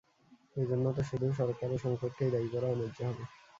এ 0.55 0.63
জন্য 0.69 0.85
তো 0.95 1.01
শুধু 1.09 1.27
সরকার 1.39 1.69
ও 1.71 1.83
সংসদকেই 1.85 2.33
দায়ী 2.33 2.47
করা 2.53 2.67
অন্যায্য 2.67 2.99
হবে। 3.09 3.23